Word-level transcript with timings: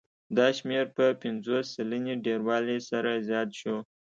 دا 0.37 0.47
شمېر 0.57 0.85
په 0.97 1.05
پنځوس 1.21 1.65
سلنې 1.75 2.15
ډېروالي 2.25 2.79
سره 2.89 3.11
زیات 3.29 3.49
شو 3.59 3.75